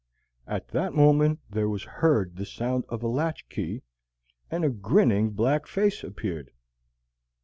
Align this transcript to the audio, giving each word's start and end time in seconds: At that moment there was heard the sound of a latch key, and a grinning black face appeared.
At 0.47 0.69
that 0.69 0.95
moment 0.95 1.41
there 1.51 1.69
was 1.69 1.83
heard 1.83 2.35
the 2.37 2.45
sound 2.47 2.85
of 2.89 3.03
a 3.03 3.07
latch 3.07 3.47
key, 3.49 3.83
and 4.49 4.65
a 4.65 4.69
grinning 4.71 5.29
black 5.29 5.67
face 5.67 6.03
appeared. 6.03 6.49